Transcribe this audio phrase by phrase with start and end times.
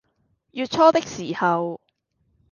[0.49, 1.79] 月初的時候